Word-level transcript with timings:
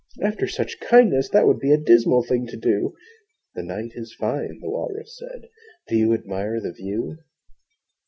'After 0.19 0.47
such 0.47 0.79
kindness, 0.79 1.29
that 1.29 1.45
would 1.45 1.59
be 1.59 1.71
A 1.71 1.77
dismal 1.77 2.23
thing 2.23 2.47
to 2.47 2.57
do!' 2.57 2.95
'The 3.53 3.61
night 3.61 3.91
is 3.93 4.15
fine,' 4.15 4.57
the 4.59 4.67
Walrus 4.67 5.15
said, 5.15 5.47
'Do 5.89 5.95
you 5.95 6.11
admire 6.11 6.59
the 6.59 6.73
view?' 6.73 7.19